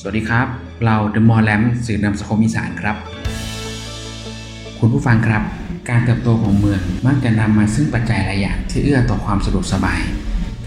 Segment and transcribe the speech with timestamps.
[0.00, 0.46] สวัสดีครับ
[0.84, 2.96] เรา The m o r l a m สื่อนำสังคมอีสานครับ
[4.78, 5.42] คุณผู้ฟังครับ
[5.90, 10.00] การเติบโตของเมืองมักจะนำมาซึ่งปัจจัยหลายอย่างที่เอื้อต่อความสะดวกสบาย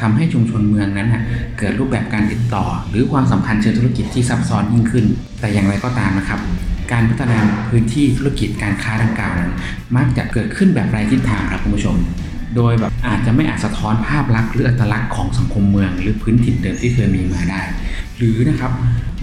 [0.01, 1.23] ทำให้ชุมชนเมืองนั้นนะ
[1.57, 5.05] เกิดรูปแบบการติดต่อ หรือความสัมพันธ์เชิงธุรกิจที่ซับซ้อนยิ่งขึ้น
[5.39, 6.39] แต่อย่างไรก็ตามนะครับ
[6.91, 7.39] การพัฒนา
[7.69, 9.51] พื้นที่ธุรกิจการค้าดังกล่าวนั้น
[9.95, 11.97] มักจะเกิดขึ้นแบบไร้ทิศทางครับคุณผู้ชม
[12.55, 17.61] โดยแบบอาจจะไม่อาจสะท้อนภาพลักษณ์หรืออัตลักษณ์ของสังคมเมือง หรือพื้นถิ่นเดิมที่เคยมีมาได้
[18.21, 18.71] หรือนะครับ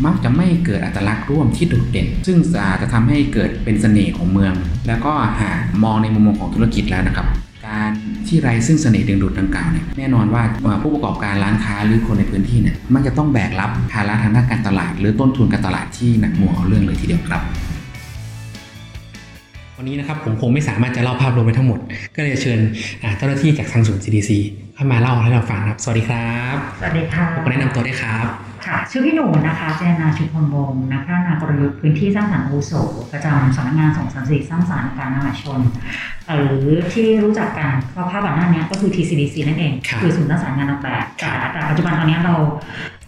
[0.06, 2.36] มักจะไม่เกิดอัตลักษณ์ร่วมที่โดดเด่น ซึ่ง
[2.68, 4.52] อาจจะทำให้เกิดเป็นเสน่ห์ของเมือง
[4.88, 7.26] แล้วก็หากมองในมุมมองของธุรกิจแล้วนะครับ
[7.66, 7.90] การ
[8.26, 10.42] ที่ไรซึ่งเสน่ห์ดึงดูดดังกล่าวเนี่ยแน่นอนว่า
[10.82, 17.42] ผู้ประกอบการร้านค้าหรือคนในพื้นที่เนี่ยมักจะต้องแบกรับภาระทางด้านการตลาด หรือต้นทุนการตลาดที่หนักหน่วงเอาเรื่องเลยทีเดียวครับ
[19.78, 21.78] วันนี้นะครับผมคงไม่สามารถจะเล่าภาพรวมไปทั้งหมด
[22.16, 22.58] ก็เลยเชิญ
[23.18, 24.30] เจ้าหน้าที่จากทางศูนย์ CDC
[24.78, 28.26] เข้ามาเล่าให้เราฟังครับ สวัสดีครับ สวัสดีค่ะผมแนะนำตัวได้วยครับ
[28.66, 32.72] ค่ะ ชื่อพี่หนูนะคะเจนาชุพลวงศ์นักพัฒนากลยุทธ์พื้นที่สร้างสรรค์อาวุโส
[33.12, 35.60] ประจำสำนักงานส่งเสริมสิ่งสร้างสรรค์การมหาชน
[36.36, 42.34] หรือที่รู้จักกันเพราะภาพก่อนหน้านี้ก็คือ TCDC นั่นเองครับคือศูนย์ประสานงานออกแบบครับแต่แต่ปัจจุบันตอนนี้เรา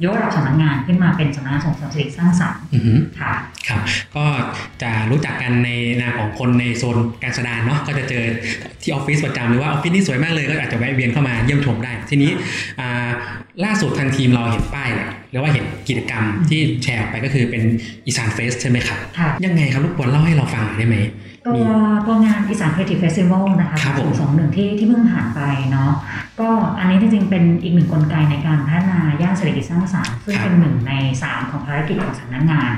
[0.05, 3.33] ยกระดับสำนักงานขึ้นมาเป็นสำนักงานส่งเสริมสิ่งสร้างสรรค์อือหือค่ะ
[3.69, 3.81] ครับ
[4.17, 4.27] ก็
[4.83, 8.25] จะรู้จักกันในนามของคนในโซนการแสดงเนาะก็จะเจอ
[8.83, 12.31] ที่ออฟฟิศประจำหรือว่าออฟฟิศนี่สวยมากเลยก็อาจจะแวะเวียนเข้ามาเยี่ยมชมได้ ทีนี้
[12.81, 13.11] อ่า
[13.65, 17.63] ล่าสุดทางทีมเราเห็นป้ายเนี่ย หรือว่าเห็นกิจกรรมที่แชร์ออกไปก็คือเป็น
[18.07, 20.97] อีสานเฟสใช่ไหมครับค่ะยังไงครับรบกวนเล่าให้เราฟังหน่อยได้ไหม
[21.47, 21.65] ตัว
[22.07, 25.91] ตัวงานอีสาน Creative Festival นะคะครับผมสองหนึ่งที่ที่เพิ่งผ่านไปเนาะ
[26.41, 32.71] ก็อันนี้จริงๆเป็นอีกหนึ่งกลไกในการพัฒนาย่านเศรษฐกิจสร้างสรรค์ซึ่งครับเป็นหนึ่งในสามของภารกิจของสำนักงาน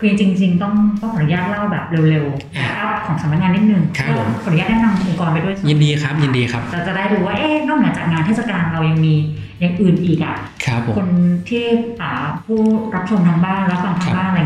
[0.00, 9.14] คือจริง ๆ ต้องต้องขออนุญาตเล่าแบบเร็วๆอ่าอัพของสำนักงานนิดนึงครับผมขออนุญาตแนะนำองค์กรไปด้วยยินดีครับยินดีครับจะจะได้ดูว่าเอ๊ะนอกเหนือจากงานเทศกาลเรายังมี
[9.60, 11.08] อย่างอื่นอีกอะครับผมคน
[11.48, 11.64] ที่
[12.02, 12.12] อ่า
[12.44, 12.60] ผู้
[12.94, 14.45] รับชมทางบ้านรับฟังทางบ้านอะไรเงี้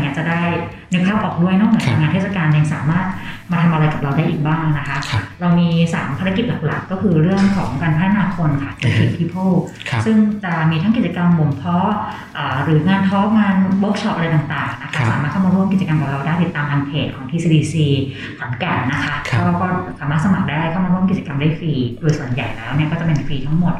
[0.91, 3.05] นึกภาพออกด้วยนอกเหนือครัจากบงานเทศกาลยังสามารถ
[3.51, 9.55] มาทำอะไรกับเราได้อีกบ้างนะคะครับเรามี 3 ภารกิจหลักๆ ก็คือเรื่องของการพัฒนาคนค่ะ Creative People
[9.89, 11.89] ครับซึ่งจะมีทั้งกิจกรรมบ่มเพาะ
[12.37, 17.75] อ่าหรืองาน talk งานเวิร์กช็อปอะไรต่างๆนะคะครับสามารถเข้ามาร่วมกิจกรรมกับเราได้ติดตามทางเพจของ TCDC
[18.39, 19.67] ขอนแก่นนะคะครับก็ก็
[19.99, 23.75] สามารถสมัครได้เข้ามาร่วมกิจกรรมได้ฟรีโดยส่วนใหญ่แล้วเนี่ยก็จะเป็นฟรีทั้งหมด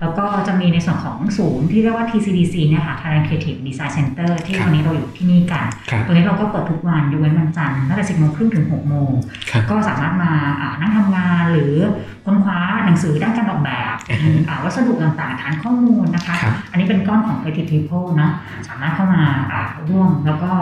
[0.00, 9.10] แล้วก็จะมีในส่วนของศูนย์ที่เรียกว่า TCDC เนี่ยค่ะ Thailand Creative Design Center ที่ครับวันนี้เราอยู่ที่นี่กันครับตัวนี้เราก็เปิดทุกวันยกเว้นวันจันทร์ตั้งแต่10โมงครึ่งถึง6โมง
[9.50, 11.74] ครับก็สามารถมาอ่านั่งทำงานหรือ
[12.24, 18.32] ค้นคว้าหนังสือด้านการออกแบบอ่าฮะอ่าวัสดุต่างๆฐานข้อมูลนะคะครับอันนี้เป็นก้อนของ Creative People เนอะ
[18.68, 19.22] สามารถเข้ามา
[19.52, 20.52] อ่าร่วมแล้วก็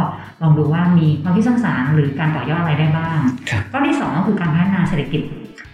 [0.42, 3.18] ลองดูว่ามีความคิดสร้างสรรค์หรือการต่อยอดอะไรได้บ้าง
[3.50, 5.22] ครับก้อนที่สองก็คือการพัฒนาเศรษฐกิจ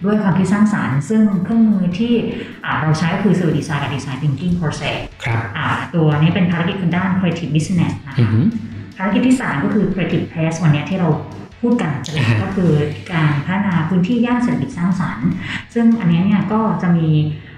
[0.05, 2.13] ด้วยความคิดสร้างสรรค์ซึ่งเครื่องมือที่
[2.65, 11.09] อ่าเราใช้ก็คือ Service Design กับ Design Thinking Process ครับอ่าตัวนี้เป็นภารกิจคือด้าน Creative Business นะอือคะหือภารกิจที่ 3 ก็คือ Creative Place วันเนี้ยที่เรา
[11.61, 12.71] พูดกันจะเป็นอ่าฮะก็คือ
[13.13, 15.29] การพัฒนาพื้นที่ย่านเศรษฐกิจสร้างสรรค์
[15.73, 17.09] ซึ่งอันเนี้ยเนี่ยก็จะมี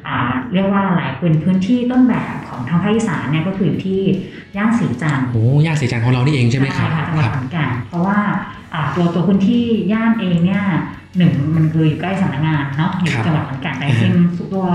[0.08, 4.02] อ่าเรียกว่าหลายพื้นพื้นที่ต้นแบบของทางภาคอีสานเนี่ยก็คืออยู่ที่
[4.58, 8.20] ย่านสีจันทร์โอ้ย่าสีจันทร์ของเรานี่เองใช่ไหมครับค่ะจังหวัดครับขอนแก่นเพราะว่า
[8.74, 10.64] อ่าตัวตัวพื้นที่ย่านเองเนี่ย
[11.18, 14.66] หนึ่งมันคืออยู่ใกล้สำนักงานเนาะอยู่ครับจังหวัดขอนแก่นแต่อ่าจฮะริงๆตัว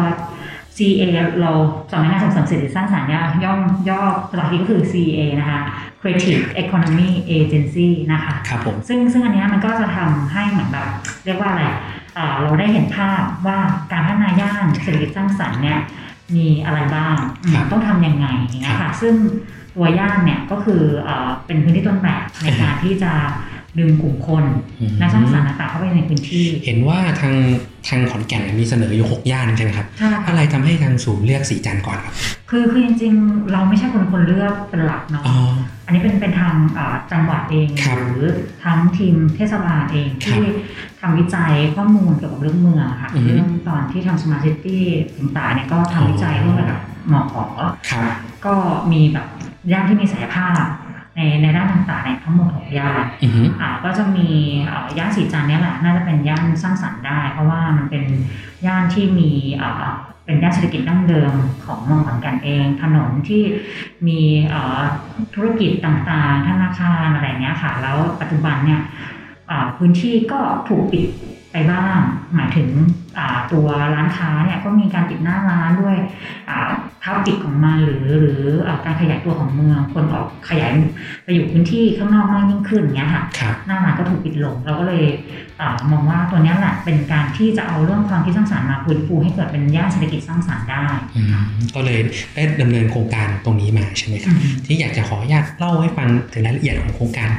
[0.78, 1.02] CA
[1.40, 1.52] เรา
[1.90, 4.00] สำนักงานส่งเสริมเศรษฐกิจสร้างสรรค์เนี่ยย่อมย่อ
[4.30, 5.60] ภาษาอังกฤษก็คือ CA นะคะ
[6.00, 10.88] Creative Economy Agency นะคะครับผมซึ่งซึ่งอันเนี้ยมันก็จะทำให้เหมือนแบบ
[11.24, 11.64] เรียกว่าอะไร
[12.16, 13.58] อ่าเราได้เห็นภาพว่า
[13.92, 15.78] การพัฒนาย่านเศรษฐกิจสร้างสรรค์เนี่ย
[16.36, 19.14] มีอะไรบ้างอืมครับต้องทำยังไงอย่างเงี้ยค่ะซึ่ง
[19.76, 23.12] ตัวย่านเนี่ยก็คือเอ่อเป็นพื้นที่ต้นแบบในการที่จะ
[23.78, 24.44] ดึงกลุ่มคน
[24.80, 27.34] อืมนักสร้างสรรค์ต่างๆเข้าไปในพื้นที่ เห็นว่าทาง
[27.88, 32.14] ทางขอนแก่นมีเสนออยู่หกย่านใช่ไหมครับใช่ค่ะอะไรทำให้ทางศูนย์เลือกสีจันทร์ก่อนครับ
[32.50, 35.36] คือคือจริงๆ เราไม่ใช่คนคนเลือกเป็นหลักเนาะอ๋อ
[35.86, 38.24] อันนี้เป็นเป็นทางอ่าจังหวัดเองครับหรือ
[38.64, 40.46] ทั้งทีมเทศบาลเองครับที่
[41.00, 44.84] ทำวิจัยข้อมูลเกี่ยวกับเรื่องเมืองค่ะอือฮึเรื่องตอนที่ทำสมาร์ทซิตี้
[45.18, 47.44] ต่างๆเนี่ยก็ทำวิจัยอ๋อร่วมกับหมอขอ
[47.90, 48.04] ครับ
[48.46, 48.54] ก็
[48.92, 49.26] มีแบบ
[49.72, 50.62] ย่านที่มีศักยภาพ
[51.18, 54.28] ในในด้านต่างๆเนี่ยทั้งหมดหกย่านอือหืออ่าก็จะมี
[54.70, 58.04] อ่าย่านสีจันทร์เนี่ยแหละน่าจะเป็นย่านสร้างสรรค์ได้ เพราะว่ามันเป็น
[58.66, 59.30] ย่านที่มี
[59.62, 59.86] อ่า
[60.24, 61.32] เป็นย่านเศรษฐกิจดั้งเดิม
[61.64, 63.42] ของเมืองขอนแก่นเอง ถนนที่
[64.06, 64.20] มี
[64.52, 64.80] อ่า
[65.34, 68.80] ธุรกิจต่างๆธนาคารอะไรเนี้ยค่ะ แล้วปัจจุบันเนี่ย
[69.50, 71.04] อ่าพื้นที่ก็ถูกปิด
[71.52, 71.98] ไปบ้าง
[72.34, 72.68] หมายถึง
[73.07, 73.07] อ่า
[73.52, 75.96] ตัวร้านค้าเนี่ยก็มีการติดหน้าร้านด้วย
[76.50, 76.70] อ่า
[77.02, 80.70] ภาพติดของมันหรือหรืออ่าการขยายตัวของเมืองคนออกขยาย
[81.24, 85.04] ไปอยู่พื้นที่ข้างนอกมากยิ่งขึ้นเงี้ยค่ะครับหน้าร้านก็ถูกปิดลงเราก็เลย
[85.60, 90.86] อามองว่าตัวเนี้ยแหละเป็นการที่จะเอาเรื่องความคิดสร้างสรรค์มาฟื้นฟูให้เกิดเป็นย่านเศรษฐกิจสร้างสรรค์ได้
[91.16, 91.28] อืม
[91.74, 92.00] ก็เลย
[92.34, 94.34] ได้ดำเนินโครงการตรงนี้มาใช่ไหมครับ
[94.66, 97.30] ที่อยากจะขออนุญาตเล่าให้ฟังถึงรายละเอียดของโครงการ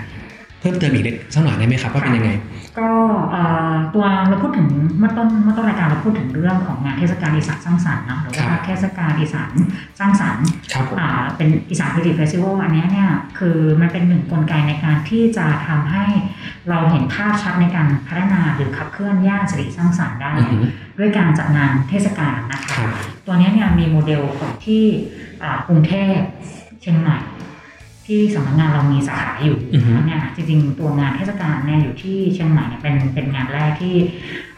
[0.62, 2.32] เพิ่มเติมอีกเล็กสักหน่อยได้ไหมครับว่าเป็นยังไง
[2.80, 2.90] ก็
[3.32, 4.68] เอ่อตัวเราพูดถึง
[4.98, 9.52] เมื่อต้นเมื่อต้นรายการเราพูดถึงเรื่องของงานเทศกาลอีสานสร้างสรรค์เนอะหรือว่าครับเทศกาลอีสาน
[10.00, 13.10] สร้างสรรค์ครับผมอ่าเป็นอีสาน Creative Festival อันเนี้ยเนี่ย
[13.40, 16.06] คือมันเป็นหนึ่งกลไกในการที่จะทำให้
[16.70, 20.58] เราเห็นภาพชัดในการพัฒนาหรือขับเคลื่อนย่านเศรษฐกิจสร้างสรรค์ได้อือฮึ
[21.00, 22.90] ด้วยการจัดงานเทศกาลนะคะครับ
[23.26, 24.84] ตัวเนี้ยเนี่ยมีโมเดลของที่
[25.44, 26.18] อ่ากรุงเทพ
[26.82, 27.18] เชียงใหม่
[28.10, 33.96] ที่สำนักงานเรามีสาขาอยู่อือฮึเนี่ยจริงๆ ตัวงานเทศกาลเนี่ยอยู่ที่เชียงใหม่เนี่ยเป็นเป็นงานแรกที่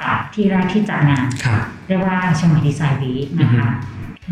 [0.01, 3.69] อ่าที่แรกที่จัดงานครับเรียกว่าเชียงใหม่ดีไซน์วีคนะคะ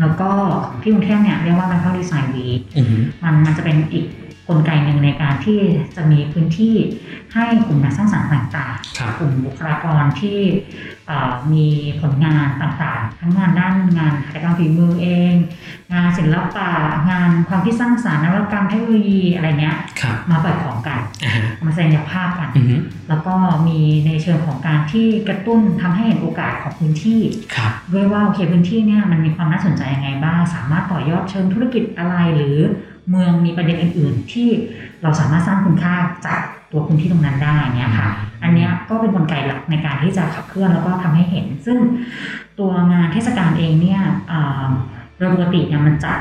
[0.00, 0.30] แล้วก็
[0.66, 4.04] ของที่กรุงเทพเนี่ยเรียกว่าแบงคอกดีไซน์วีคอือฮึมันมันจะเป็นอีก
[4.50, 5.60] กลไกหนึ่งในการที่
[5.96, 6.76] จะมีพื้นที่
[7.34, 10.38] ให้กลุ่มนักสร้างสรรค์ต่างครับๆกลุ่มบุคลากรที่
[11.06, 11.66] เอ่อมี
[12.00, 15.34] ผลงานต่างๆ ทั้งงานด้านงานหัตถกรรมฝีมือเอง
[15.92, 16.70] งานศิลปะ
[17.10, 22.76] งานความคิดสร้างสรรค์นวัตกรรมเทคโนโลยีอะไรเนี้ยครับมาเปิดของกันอ่าฮะมาแสดงภาพกันอือฮึ
[23.08, 23.34] แล้วก็
[23.68, 27.20] มีในเชิงของการที่กระตุ้นทำให้เห็นโอกาสของพื้นที่
[27.54, 32.58] ครับด้วยว่าโอเคพื้นที่เนี่ยมันมีความน่าสนใจยังไงบ้าง สามารถต่อยอดเชิงธุรกิจอะไรหรือ
[33.08, 34.48] เมืองมีประเด็นอื่น ๆ ที่
[35.02, 35.94] เราสามารถสร้างคุณค่า
[36.26, 36.40] จาก
[36.72, 38.08] ตัวพื้นที่ตรงนั้นได้เนี่ยค่ะ
[38.42, 41.78] อันเนี้ยก็เป็นกลไกหลักในการที่จะขับเคลื่อนแล้วก็ทำให้เห็น ซึ่ง
[42.58, 44.66] ตัวงานเทศกาลเองเนี่ยอ่า
[45.16, 46.18] โดยปกติเนี่ยมันจัด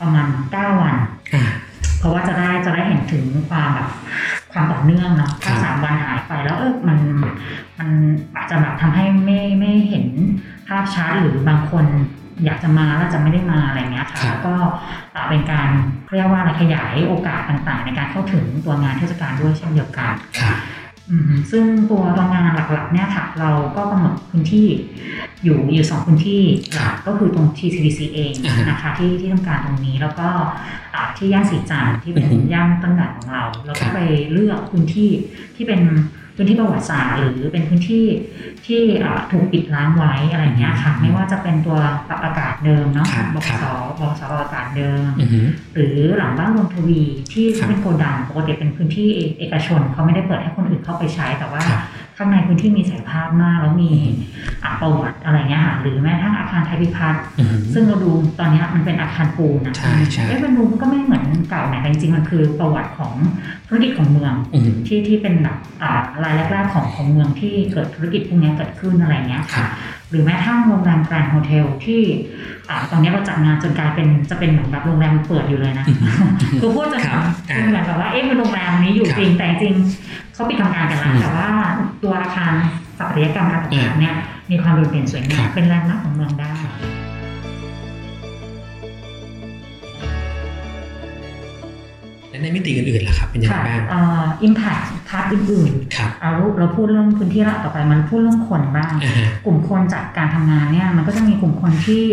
[0.00, 0.94] ประมาณ 9 วัน
[1.34, 1.44] อ่า
[1.98, 3.88] เพราะว่าจะได้จะได้เห็นถึงความแบบ
[4.52, 6.98] ความต่อเนื่องเนาะครัถ้าบสามวันหายไปแล้วเออมัน
[7.78, 7.88] มัน
[8.36, 10.06] อาจจะแบบทำให้ไม่ไม่เห็น
[10.68, 11.84] ภาพชัดหรือบางคน
[12.44, 14.54] อยากจะมาแล้วจะไม่ได้มาอะไรเงี้ยค่ะแล้วก็
[15.14, 15.68] อ่าเป็นการ
[16.12, 20.56] เรียกว่าอะไรขยายโอกาสต่างๆ ในการเข้าถึงตัวงานเทศกาลด้วยเช่นเดียวกันครับ
[21.10, 24.68] อืมซึ่งตัวโรงงานหลักๆเนี่ยค่ะเราก็กำหนดพื้นที่
[25.44, 26.42] อยู่อยู่สองพื้นที่
[26.74, 28.32] หลักก็คือตรง TCDC เอง
[28.70, 30.28] นะคะที่ที่ทำการตรงนี้ แล้วก็
[30.94, 33.98] อ่าที่ย่านสีจันทร์ที่เป็นย่านต้นแบบของเรา แล้วก็ไป
[34.32, 35.10] เลือกพื้นที่
[35.56, 35.80] ที่เป็น
[36.36, 38.06] พื้นที่ประวัติศาสตร์หรือเป็นพื้นที่
[38.66, 41.78] ที่อ่าถูกปิดล้างไว้อะไรเงี้ยค่ะ ไม่ว่าจะเป็นตัว
[42.08, 43.64] ปรับอากาศเดิมเนาะครับบครักบส
[43.98, 45.40] บกสปรับอากาศเดิมอือฮึ
[45.74, 47.00] หรือหลังบ้านรวมทวี
[47.32, 51.80] ที่ครับเป็นโกดังปกติเป็นพื้นที่เอกชนเขาไม่ได้เปิดให้คนอื่นเข้าไปใช้แต่ว่าครับ
[52.16, 53.92] ข้างในพื้นที่มีศักยภาพมากแล้วมี
[54.64, 63.12] อะประวัติอะไรเงี้ยค่ะหรือแม้กระทั่งอาคารไทยพิพัฒน์อือฮึซึ่งเราดูตอนเนี้ยมันเป็นอาคารปูนนะใช่ใช่เอ๊ะเป็นปูนมันก็ไม่เหมือนเก่าไหนแต่จริงๆมันคือประวัติของ
[63.68, 69.70] ธุรกิจของเมืองอือฮึที่ที่เป็นแบบอ่ารายแรกๆของของเมืองที่เกิดธุรกิจพวกนี้เกิดขึ้นอะไรเงี้ยค่ะครับ
[70.10, 72.02] หรือแม้กระทั่งโรงแรมแกรนด์โฮเทลที่
[72.70, 75.86] อ่าตอนนี้เราจัดงานจนกลายเป็นจะเป็นเหมือนแบบโรงแรมเปิดอยู่เลยนะ
[76.60, 79.74] คือพูดจนครับอ่าเหมือนแบบว่าเอ๊ะเป็นโรงแรมนี้อยู่ครับจริงแต่จริง
[80.34, 81.48] เขาปิดทำงานกันแล้วอืมแต่ว่า
[82.02, 82.52] ตัวอาคาร
[82.98, 84.14] สถาปัตยกรรมการตกแต่งเนี่ย
[84.50, 86.50] มีความโดดเด่นสวยงามครับเป็นแลนด์มาร์คของเมืองได้
[92.36, 102.04] และในมิติอื่นๆล่ะครับเป็นยังไงค่ะบ้างเอ่อ impact part อื่นครับๆเอาเราพูดเรื่องพื้นที่ละต่อไปมันพูดเรื่องคนบ้างอ่าฮะกลุ่มคนจากการทำงานเนี่ยมันก็จะมีกลุ่มคนที่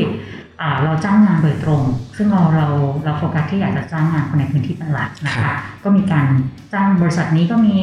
[0.62, 1.84] อ่าเราจ้างงานโดยตรง
[2.18, 2.68] ซึ่งเราเรา
[3.04, 6.26] เราโฟกัสที่อยากจะจ้างงานคนในพื้นที่เป็นหลักนะคะครับก็มีการ
[6.74, 7.76] จ้างบริษัทนี้ก็มี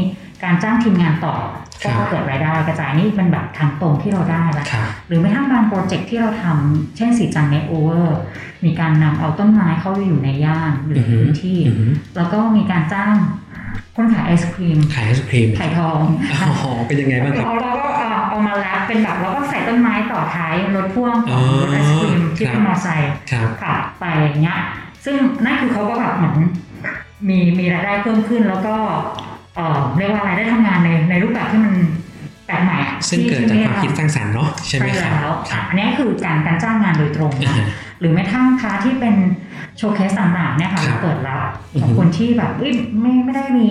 [0.45, 1.37] การจ้างทีมงานต่อ
[1.83, 8.19] ก็ครับเกิดรายได้กระจายนี่เป็นแบบทางตรงที่เราได้แล้วครับหรือไม่ทั้งบางโปรเจกต์ที่เราทำเช่นสีจันเนตโอเวอร์
[8.65, 13.15] มีการนำเอาต้นไม้เข้าไปอยู่ในย่านหรืออฮึพื้นที่อือฮึแล้วก็มีการจ้าง
[13.97, 16.01] คนขายไอศครีม ขายไอศครีมไข่ทอง
[16.43, 24.59] อ๋อเป็นยังไงบ้างครับเราเราก็เอาเอามาแรปเป็นแบบเราก็ใส่ต้นไม้ต่อท้ายรถพ่วงขอ๋อองรถไอศครีมที่ครับเป็นมอเตอร์ไซค์ครับขับไปอย่างเงี้ย
[25.05, 26.37] ซึ่งนั่นคือเขาก็แบบเหมือน
[27.29, 28.75] มีมีรายได้เพิ่มขึ้นแล้วก็
[29.57, 31.75] เอ่อเรียกว่าอะไรได้ทำงานในในรูปแบบที่มัน
[32.47, 37.69] แปลกใหม่อะซึ่งเกิดจากความคิดสร้างสรรค์เนาะใช่ไหมครับแล้วครัอะบอันนี้คือการการจ้างงานโดยตรงอ่าเนาะฮะ
[38.01, 39.15] หรือแม้ทั้ง part ที่เป็น
[39.77, 43.69] showcase ต่างๆเนี่ยค่ะครับเราเปิดรับอือฮึของคนที่แบบเอ้ยไม่ไม่ได้มี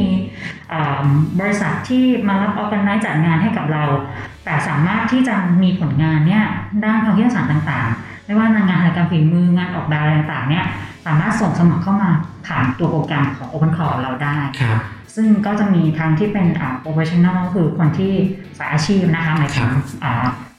[0.72, 1.06] อ่า
[1.40, 3.84] บริษัทที่มารับ organize จัดงานให้กับเรา
[4.46, 6.44] แต่สามารถที่จะมีผลงานเนี่ย
[6.86, 10.66] ด้านความคิดสร้างสรรค์ต่างๆ ไม่ว่างานงานอะไรการฝีมืองานออกแบบอะไรต่างๆเนี่ย
[11.06, 12.10] สามารถส่งสมัครเข้ามา
[12.48, 14.78] ผ่านตัวโปรแกรมของ Open Call เราได้ครับ
[15.16, 18.14] ซึ่งก็จะมีทางที่เป็นอ่า professional ก็คือคนที่
[18.60, 20.14] สายอาชีพนะคะหมายถึงครับอ่า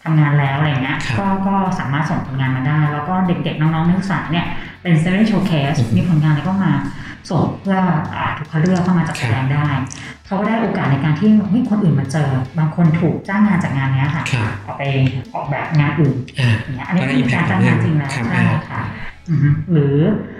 [0.04, 4.46] ทำงานแล้วอะไรเงี้ยครับก็ก็สามารถส่งผลงานมาได้ แล้วก็เด็กๆ น้องๆนักศึกษาเนี่ย
[4.82, 6.72] เป็น student showcase อือฮึมีผลงานอะไรก็มา
[7.30, 7.78] ส่งเพื่อ
[8.14, 9.66] อ่าถูกคัดเลือกเข้ามาจัดแสดงได้
[10.26, 12.28] เขาก็ได้โอกาสในการที่เฮ้ยคนอื่นมาเจอ
[12.58, 14.82] บางคนถูกจ้างงานจากงานเนี้ยค่ะครับออกไป
[15.34, 18.82] ออกแบบงานอื่นอ่าอย่างเงี้ยอันนี้ก็ได้คือการ impact จ้างงานจริงแล้วครับใช่ค่ะ
[19.28, 20.39] อือฮึหรืออ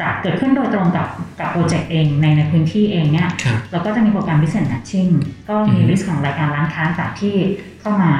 [0.00, 1.06] จะเกิดขึ้นโดยตรงกับ
[1.40, 5.10] กับโปรเจกต์เองในในพื้นที่เองเนี่ยครับเราก็จะมีโปรแกรม Business Matching
[5.48, 7.34] ก็มีอืม list ของรายการร้านค้าต่างที่
[7.80, 8.12] เข้ามา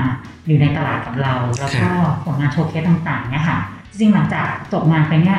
[0.46, 1.90] อยู่ในตลาดกับเรา แล้วก็
[2.24, 3.58] ผลงาน showcase ต่างๆเนี่ยค่ะ
[3.90, 5.38] จริงๆหลังจากจบงานไปเนี่ย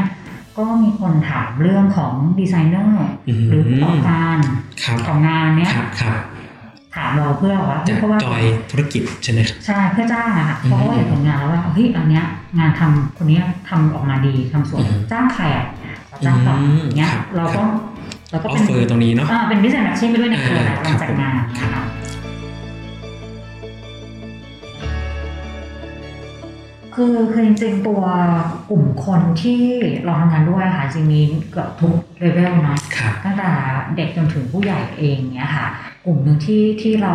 [0.57, 4.37] ก็มีคนถามเรื่องของดีไซเนอร์อืมหรือผู้ประกอบการ
[4.83, 6.17] ครับของงานเนี้ยครับครับ
[6.95, 12.25] ถามเราเพื่อว่าจากเพราะว่าจอยธุรกิจใช่ไหมครับใช่เพื่อจ้างอะค่ะอืมเพราะเขาเห็นผลงานแล้วว่าเฮ้ยอันเนี้ย
[12.59, 15.80] งานทำคนเนี้ยทำออกมาดีทำสวยอืมจ้างใครอะเรา
[16.25, 17.61] จ้างต่ออืมอย่างเงี้ยครับเราก็
[18.31, 21.83] เราก็ออเป็ฟนเฟอร์ตรงนี้เนาะอ่าเป็น business matching ไปด้วยในตัวแหละอ่าหลังจากงานครับนะคะ
[26.95, 28.03] คือคือจริงๆตัว
[28.69, 29.61] กลุ่มคนที่
[30.05, 33.49] เราทำงานด้วยค่ะจริงมีเกือบทุกเลเวลเนาะครับตั้งแต่
[33.95, 35.67] เด็กจนถึงผู้ใหญ่เองเนี้ยค่ะ
[36.05, 37.13] กลุ่มหนึ่งที่ที่เรา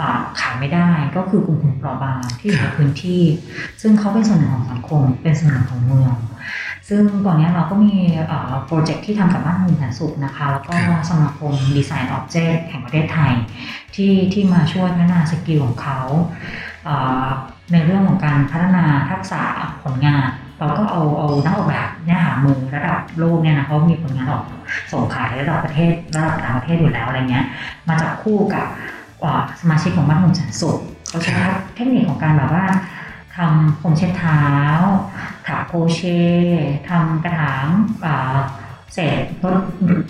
[0.00, 3.22] อ่าขายไม่ได้ก็คือกลุ่มคนเปราะบางที่อยู่ครัในบพื้นที่
[3.82, 6.14] ซึ่งเขาเป็นส่วนหนึ่งของสังคมเป็นส่วนหนึ่งของเมือง
[6.88, 7.94] ซึ่งตอนนี้เราก็มี
[8.66, 13.32] project ที่ทำกับบ้านเมืองแสนสุขนะคะ แล้วก็ครับสมาคม Design Object แห่งประเทศไทย
[13.94, 16.00] ที่ที่มาช่วยพัฒนา skill ของเขา
[16.88, 17.28] อ่า
[17.72, 19.42] ในเรื่องของการพัฒนาทักษะ
[19.82, 24.44] ผลงาน เราก็เอาเอานักออกแบบเนี่ยฝีมือระดับโลกเนี่ยนะเขามีผลงานออก
[24.92, 27.44] ส่งขายระดับประเทศระดับต่างประเทศอยู่แล้วอะไรเงี้ย
[27.88, 28.66] มาจับคู่กับ
[29.24, 32.64] อ่าสมาชิกของบ้านโฮมแสนสุขเขาใช้ครับเทคนิคของการแบบว่า
[33.36, 34.42] ทำพรมเช็ดเท้า
[35.46, 36.00] ถักโครเช
[36.44, 37.64] ต์ทำกระถาง
[38.06, 38.36] อ่า
[38.94, 39.62] เศษรถ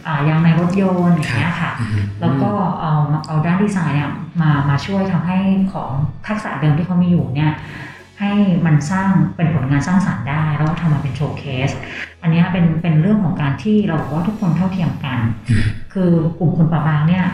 [0.07, 2.51] อ่ายางในรถยนต์อย่างเงี้ยค่ะอืมแล้วก็
[2.81, 2.95] เอา
[3.27, 4.11] เอาด้านดีไซน์เนี่ย
[4.41, 5.39] มามาช่วยทำให้
[5.73, 5.91] ของ
[6.27, 7.53] ทักษะเดิมที่เขามีอยู่เนี่ย
[8.21, 8.33] ให้
[8.67, 11.71] มันสร้างเป็นผลงานสร้างสรรค์ได้ แล้วก็ทำมาเป็น showcase
[12.23, 15.19] อันเนี้ยเป็นเป็นเรื่องของการที่เราบอกว่าทุกคนเท่าเทียมกัน
[15.51, 17.25] อืมคือกลุ่มคนเปราะบางเนี่ย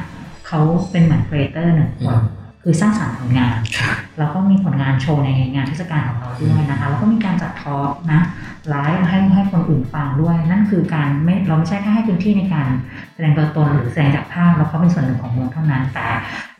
[0.46, 8.20] เขาเป็นเหมือน creator หนึ่งคนอืมคือสร้างสรรค์ผลงานครับ แล้วก็มีผลงานโชว์ในงานเทศกาลของเราด้วยนะคะ แล้วก็มีการจัด talk นะ
[8.68, 12.68] ไลฟ์ให้ให้คนอื่นฟังด้วย นั่นคือการไม่เราไม่ใช่แค่ให้พื้นที่ในการ
[13.14, 16.06] แสดงตัวตนหรือแสดงจากภาพแล้วเขาเป็นส่วนหนึ่งของเมืองเท่านั้น แต่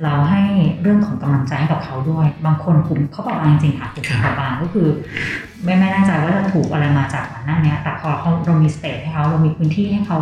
[0.03, 0.43] เราให้
[0.83, 4.89] เรื่องของกำลังใจให้กับเขาด้วย บางคนกลุ่มเขาบอกมาจริงๆค่ะกลุ่มเปราะบางก็คือ
[5.65, 10.19] ไม่ไม่แน่ใจว่าจะถูกอะไรมาจากหน้าเนี้ยแต่พอเขาเรามี stage ให้เขาเรามีพื้นที่ให้เขา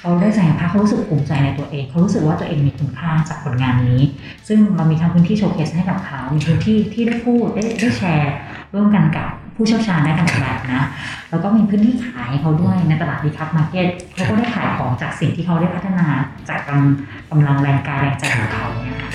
[0.00, 4.00] เขาได้แสดงภาพเขารู้สึกภูมิใจในตัวเองเขารู้สึกว่าตัวเองมีคุณค่าจากผลงานนี้
[4.48, 8.32] ซึ่งเรามีทั้งพื้นที่ showcase ให้กับเขามีพื้นที่ที่ได้พูดได้ได้แชร์
[8.74, 10.82] ร่วมกันกับ ผู้เชี่ยวชาญในการออกแบบนะ
[11.30, 16.06] แล้วก็มีพื้นที่ขายเขาด้วยในตลาดดีคัพมาร์เก็ตเขาก็ได้ขายของจากสิ่งที่เขาได้พัฒนา
[16.48, 19.10] จากกำกำลังแรงกายแรงใจของเขาเนี่ยค่ะ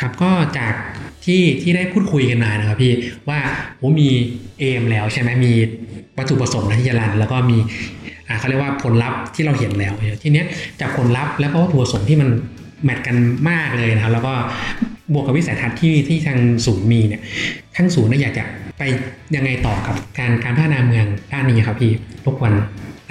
[0.00, 0.74] ครับก็จาก
[1.24, 2.92] ที่ที่ได้พูดคุยกันมานะครับพี่
[3.28, 3.38] ว่า
[3.78, 4.08] โอ้มี
[4.58, 5.52] เอมแล้วใช่ไหมมี
[6.16, 7.58] วัตถุประสงค์นะที่จะรันแล้วก็มี
[8.28, 10.46] อ่าเขาเรียกว่าผลลัพธ์ที่เราเห็นแล้วทีเนี้ย
[10.80, 12.28] จากผลลัพธ์แล้วก็วัตถุประสงค์ที่มัน
[12.84, 13.16] แมทกัน
[13.50, 14.34] มากเลยนะครับแล้วก็
[15.12, 17.22] บวกกับวิสัยทัศน์ที่ที่ทางศูนย์มีเนี่ย
[17.76, 18.44] ทั้งศูนย์เนี่ยอยากจะ
[18.78, 18.82] ไป
[19.34, 21.92] ยังไงต่อกับการการพัฒนาเมืองด้านนี้ครับพี่
[22.24, 22.52] รบกวน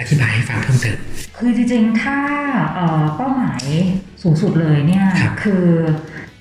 [0.00, 0.96] อธิบายให้ฟังเพิ่มเติม
[1.36, 2.18] คือจริงๆ ถ้า
[2.74, 3.64] เอ่อเป้าหมาย
[4.22, 5.64] สูงสุดเลยเนี่ยครับคือ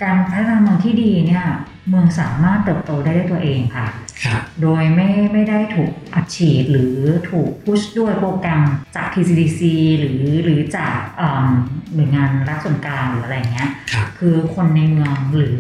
[0.04, 1.46] การพัฒนาเมืองที่ดีเนี่ย
[1.90, 3.88] เมืองสามารถเติบโตได้ด้วยตัวเองค่ะ
[4.24, 6.96] ครับโดยไม่ไม่ได้ถูกอัดฉีดหรือ
[7.30, 8.62] ถูกพุชด้วยโปรแกรม
[8.96, 9.62] จาก TCDC
[10.00, 11.48] หรือหรือจากเอิ่ม
[11.96, 15.60] หน่วยงานรัฐส่วนกลางหรืออะไรเงี้ยครับคือคนในเมืองหรือ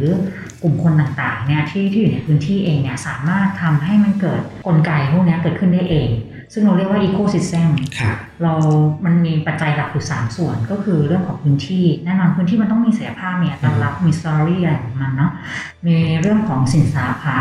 [0.64, 6.10] กลุ่มคนต่างๆเนี่ยที่ที่อยู่ในพื้นที่เองเนี่ยสามารถทำให้มันเกิดกลไกพวกเนี้ยเกิดขึ้นได้เอง
[6.54, 8.54] ซึ่งเราเรียกว่า ecosystem ครับเรา
[9.06, 15.32] มันมีปัจจัยหลักอยู่สามส่วน ก็คือเรื่องของพื้นที่ แน่นอนพื้นที่มันต้องมีศักยภาพมีอัตลักษณ์มีสตอรี่อะไรของมันเนาะ
[15.88, 17.40] มีเรื่องของสินทรัพย์ค่ะ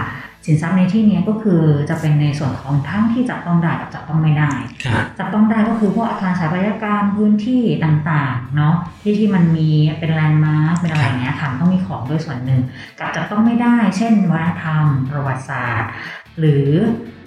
[0.48, 4.50] สินทรัพย์ในที่นี้ก็คือจะเป็นในส่วนของทั้งที่จับต้องได้กับจับต้องไม่ได้
[4.84, 12.60] ครับจับต้องได้ก็คือพวกอาคารสถาปัตยกรรมพื้นที่ต่างๆ เนาะที่ที่มันมีเป็นแลนด์มาร์คเป็นอะไรอย่างเงี้ยค่ะมันต้องมีของด้วยส่วนหนึ่ง
[12.98, 15.90] กับจับต้องไม่ได้ เช่นวัฒนธรรม ประวัติศาสตร์
[16.38, 16.66] หรือ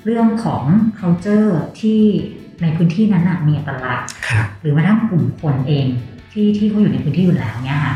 [0.06, 0.64] เรื่องของ
[1.00, 1.50] culture
[1.80, 2.02] ที่
[2.62, 5.86] ในพื้นที่นั้นนะมีอัตลักษณ์ครับหรือแม้กระทั่งกลุ่มคนเอง
[6.32, 7.96] ที่ที่เขาอยู่ในพื้นที่อยู่แล้วเนี่ยค่ะ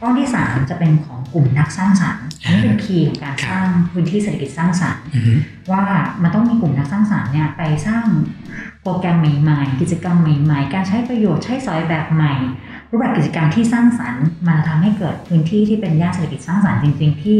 [0.00, 5.34] ก้อนที่สามจะเป็นของกลุ่มนักสร้างสรรค์ อันนี้เป็นคีย์ของการสร้างพื้นที่เศรษฐกิจสร้างสรรค์อือฮึ
[5.72, 5.84] ว่า
[6.22, 8.04] มันต้องมีกลุ่มนักสร้างสรรค์เนี่ยไปสร้าง
[8.82, 12.34] โปรแกรมใหม่ๆ กิจกรรมใหม่ๆ การใช้ประโยชน์ใช้สอยแบบใหม่
[12.90, 17.38] รูปแบบกิจกรรมที่สร้างสรรค์มาทำให้เกิดพื้นที่ที่เป็นย่านเศรษฐกิจสร้างสรรค์จริง ๆ ที่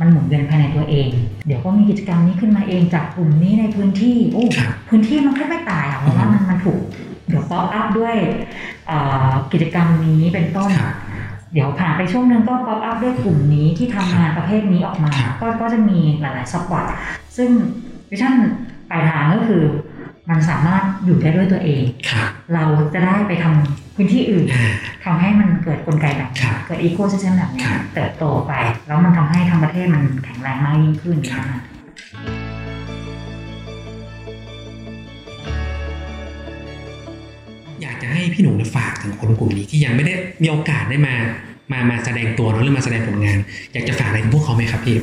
[0.00, 1.08] มันหมุนเวียนภายในตัวเอง
[1.46, 6.80] เดี๋ยวก็มีกิจกรรมนี้ขึ้นมาเองจากกลุ่มนี้ในพื้นที่โอ้ครับพื้นที่มันก็ไม่ตายอะเพราะว่ามันมันถูก
[7.28, 8.16] เดี๋ยว pop up ด้วย
[8.86, 10.94] เอ่อกิจกรรมนี้เป็นต้นครับ
[11.52, 16.84] เดี๋ยวผ่านไปช่วงหนึ่งก็ pop up ด้วยกลุ่มนี้ที่ทำงานประเภทนี้ออกมาครับก็ก็จะมีหลายๆ spot
[17.36, 17.50] ซึ่ง
[18.10, 18.34] vision
[18.90, 19.62] ปลายทางก็คือ
[20.30, 24.72] มันสามารถอยู่ได้ด้วยตัวเองครับเราจะได้ไปทำพื้นที่อื่นอ่า
[25.04, 28.52] ทำให้มันเกิดกลไกแบบนี้ครับเกิด ecosystem แบบนี้ครับเติบโตไป
[28.86, 32.41] แล้วมันทำให้ทั้งประเทศมันแข็งแรงมากยิ่งขึ้นครับนะคะ
[37.82, 41.14] อยากจะให้พี่หนุ่มเนี่ยฝากถึงคนกลุ่มนี้ที่ยังไม่ได้มีโอกาสได้มา
[41.72, 43.38] มามาแสดงตัวเนอะหรือมาแสดงผลงาน
[43.72, 44.96] อยากจะฝากอะไรถึงพวกเขาไหมครับพี่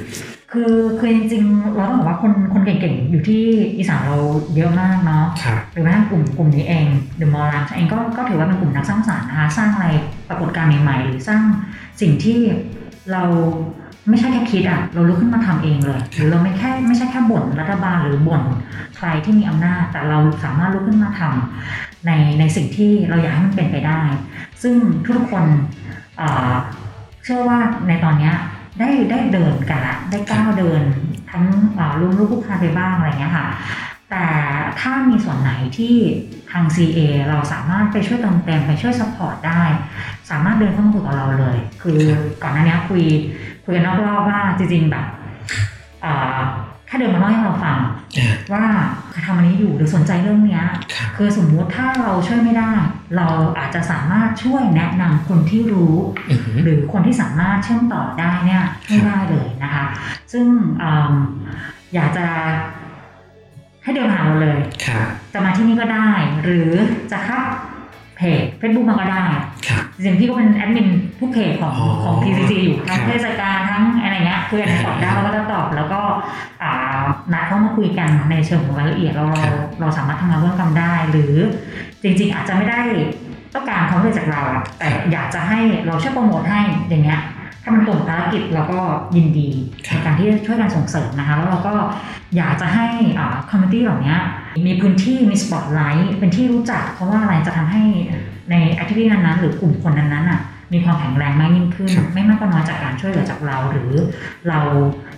[0.53, 3.43] คือคือจริงๆเราต้องบอกว่าคนคนเก่งๆอยู่ที่
[3.77, 4.17] อีสานเรา
[4.55, 6.85] เยอะมากเนาะครับหรือแม้กระทั่งกลุ่มกลุ่มนี้เอง
[7.17, 9.87] เดอะมอลล์เองก็ก็ถือว่าเป็นกลุ่มนักสร้างสรรค์นะคะสร้างอะไร
[10.29, 11.43] ปรากฏการณ์ใหม่ๆหรือสร้าง
[12.01, 12.39] สิ่งที่
[13.11, 13.23] เรา
[14.09, 18.43] ไม่ใช่แค่คิดอะเราลุกขึ้นมาทำเองเลยหรือเราไม่แค่ไม่ใช่แค่บ่นรัฐบาลหรือบ่น
[18.97, 24.01] ใครที่มีอำนาจ แต่เราสามารถลุกขึ้นมาทำ ในในสิ่งที่เราอยากให้มันเป็นไปได้
[24.61, 24.75] ซึ่ง
[25.05, 25.45] ทุกคน
[27.23, 28.31] เชื่อว่าในตอนนี้
[28.79, 30.81] ได้ได้เดินกันละได้ก้าวเดิน
[31.31, 33.47] ทั้งเอ่อล้มลุกคลุกคลานไปบ้างอะไรเงี้ยค่ะ
[34.11, 34.25] แต่
[34.81, 35.95] ถ้ามีส่วนไหนที่
[36.51, 39.63] ทาง CEA เราสามารถไปช่วยเติมเต็มไปช่วย support ได้
[40.29, 41.99] สามารถเดินเข้ามาคุยกับเราเลย คือ
[42.43, 43.03] ก่อนหน้านี้คุย
[43.63, 45.07] คุยกันนอกรอบว่าจริงๆแบบ
[46.89, 47.77] เอ่อแค่เดินมาเล่าให้เราฟัง
[48.17, 48.65] อ่าว่า
[49.25, 52.71] ทำอันนี้อยู่หรือสนใจเรื่องเนี้ยครับคือสมมุติถ้าเราช่วยไม่ได้
[53.17, 53.27] เรา
[53.59, 55.95] อาจจะสามารถช่วยแนะนำคนที่รู้
[56.29, 59.85] อือหือหรือคนที่สามารถเชื่อมต่อได้เนี่ยให้ได้เลยนะคะ
[60.31, 60.45] ซึ่ง
[60.81, 61.13] อืม
[61.93, 62.25] อยากจะ
[63.83, 66.09] ให้เดินมาหาเราเลยครับจะมาที่นี่ก็ได้
[66.43, 66.69] หรือ
[67.11, 67.39] จะเข้า
[68.17, 69.23] เพจ Facebook มาก็ได้
[69.67, 70.87] ครับจริงๆพี่ก็เป็นแอดมิน
[71.19, 76.08] ทุกเพจของอ๋อของ TCC อยู่ทั้งครับเทศกาลทั้งอะไรเงี้ยคืออันไหนตอบได้เราก็จะตอบแล้วก็อ่า
[77.33, 81.35] นัดเข้ามาคุยกันในเชิงของรายละเอียดเราเราเราสามารถทำงานร่วมกันได้ หรือ
[82.01, 82.81] จริง ๆ อาจจะไม่ได้
[83.53, 87.21] ต้องการความช่วยจากเราอะแต่อยากจะให้เราช่วยโปรโมทให้อย่างเงี้ย
[87.63, 88.79] ถ้ามันตรงภารกิจเราก็
[89.15, 89.49] ยินดี
[89.87, 91.73] ครับในการที่จะช่วยกันส่งเสริมนะคะแล้วเราก็
[92.37, 92.87] อยากจะให้
[93.49, 94.15] community เหล่านี้
[94.65, 97.83] มีพื้นที่มีสปอตไลท์เป็นที่รู้จัก เพราะว่าอะไรจะทำให้
[98.51, 100.41] ใน activity นั้นๆหรือกลุ่มคนนั้นๆอะ
[100.73, 103.91] มีความแข็งแรงมากยิ่งขึ้นครับไม่มากก็น้อยจากการช่วยเหลือจากเราหรือ
[104.49, 104.59] เรา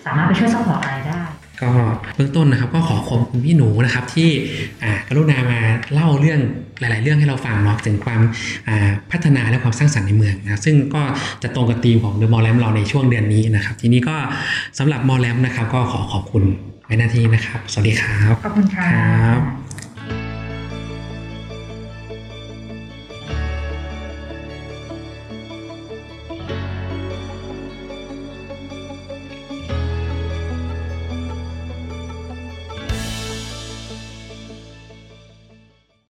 [0.05, 1.21] สามารถไปช่วย support อะไรได้
[1.63, 1.69] ก็
[2.15, 4.29] เบื้องต้นนะครับก็ขอขอบคุณพี่หนูนะครับที่
[4.83, 5.59] อ่ากรุณามา
[5.93, 6.39] เล่าเรื่อง
[6.79, 8.21] หลาย ๆ เรื่องให้เราฟังเนาะถึงความ
[8.67, 11.03] อ่าพัฒนาและความสร้างสรรค์ในเมืองนะครับซึ่งก็
[11.43, 14.15] จะตรงกับธีมของเดอะมอลแลมเราในช่วงเดือนนี้นะครับ ทีนี้ก็
[14.77, 16.43] สำหรับมอลแลมนะครับก็ขอขอบคุณ
[16.85, 19.60] ไว้ ณ ที่นี้นะครับ สวัสดีครับ ขอบคุณค่ะครับ